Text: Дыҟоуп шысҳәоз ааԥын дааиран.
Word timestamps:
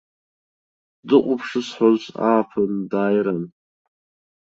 Дыҟоуп 1.07 1.41
шысҳәоз 1.47 2.01
ааԥын 2.29 2.71
дааиран. 2.89 3.41